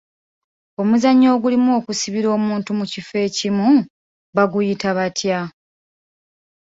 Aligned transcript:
Omuzannyo 0.81 1.27
ogulimu 1.35 1.69
okusibira 1.79 2.27
omuntu 2.37 2.69
mu 2.79 2.85
kifo 2.91 3.15
ekimu 3.27 3.67
baguyita 4.35 4.89
batya? 4.97 5.39